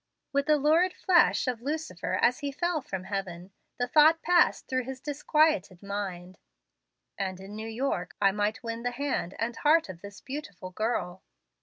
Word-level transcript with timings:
With 0.33 0.47
the 0.47 0.57
lurid 0.57 0.93
flash 0.95 1.45
of 1.47 1.61
Lucifer 1.61 2.17
as 2.19 2.39
he 2.39 2.51
fell 2.51 2.81
from 2.81 3.03
heaven, 3.03 3.51
the 3.77 3.85
thought 3.85 4.23
passed 4.23 4.67
through 4.67 4.85
his 4.85 4.99
disquieted 4.99 5.83
mind, 5.83 6.39
"And 7.19 7.39
in 7.39 7.53
New 7.55 7.69
York 7.69 8.15
I 8.19 8.31
might 8.31 8.63
win 8.63 8.81
the 8.81 8.89
hand 8.89 9.35
and 9.37 9.55
heart 9.57 9.89
of 9.89 10.01
this 10.01 10.19
beautiful 10.19 10.71
girl." 10.71 11.21